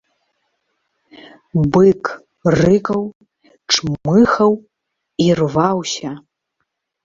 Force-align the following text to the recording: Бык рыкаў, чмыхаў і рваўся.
Бык 1.75 2.03
рыкаў, 2.61 3.03
чмыхаў 3.77 4.53
і 5.27 5.33
рваўся. 5.45 6.11